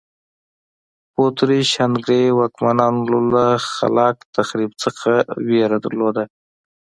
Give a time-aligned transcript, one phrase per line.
[1.13, 3.01] په اتریش هنګري واکمنانو
[3.33, 5.09] له خلاق تخریب څخه
[5.47, 6.23] وېره درلوده.